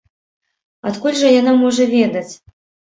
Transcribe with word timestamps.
Адкуль 0.93 1.21
жа 1.21 1.29
яна 1.41 1.53
можа 1.63 1.91
ведаць? 1.97 2.29